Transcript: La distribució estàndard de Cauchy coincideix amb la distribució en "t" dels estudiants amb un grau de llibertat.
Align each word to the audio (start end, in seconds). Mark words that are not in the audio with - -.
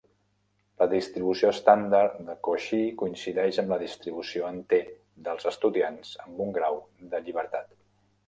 La 0.83 0.85
distribució 0.91 1.49
estàndard 1.55 2.15
de 2.29 2.35
Cauchy 2.47 2.79
coincideix 3.01 3.59
amb 3.63 3.75
la 3.75 3.79
distribució 3.83 4.49
en 4.53 4.57
"t" 4.73 4.79
dels 5.29 5.45
estudiants 5.53 6.15
amb 6.25 6.41
un 6.47 6.57
grau 6.59 6.81
de 7.13 7.21
llibertat. 7.27 7.73